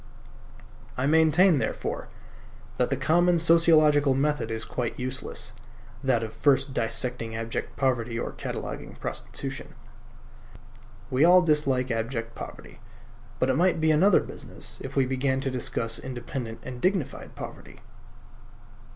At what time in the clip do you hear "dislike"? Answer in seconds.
11.43-11.91